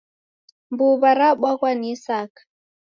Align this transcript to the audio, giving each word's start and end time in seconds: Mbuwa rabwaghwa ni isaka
Mbuwa 0.71 1.09
rabwaghwa 1.19 1.71
ni 1.79 1.87
isaka 1.93 2.41